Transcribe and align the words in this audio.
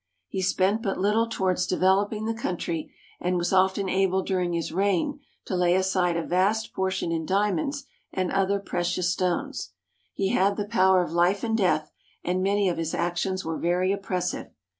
He 0.27 0.41
spent 0.41 0.81
but 0.81 0.97
little 0.99 1.27
to 1.29 1.41
wards 1.43 1.67
developing 1.67 2.25
the 2.25 2.33
country, 2.33 2.91
and 3.19 3.37
was 3.37 3.53
often 3.53 3.87
able 3.87 4.23
during 4.23 4.51
his 4.51 4.71
reign 4.71 5.19
to 5.45 5.55
lay 5.55 5.75
aside 5.75 6.17
a 6.17 6.25
vast 6.25 6.73
portion 6.73 7.11
in 7.11 7.23
diamonds 7.23 7.85
and 8.11 8.31
other 8.31 8.59
precious 8.59 9.13
stones. 9.13 9.73
He 10.11 10.29
had 10.29 10.57
the 10.57 10.65
power 10.65 11.03
of 11.03 11.11
Hfe 11.11 11.43
and 11.43 11.55
death, 11.55 11.91
and 12.23 12.41
many 12.41 12.67
of 12.67 12.77
his 12.77 12.95
actions 12.95 13.45
were 13.45 13.59
very 13.59 13.91
oppressive. 13.91 14.47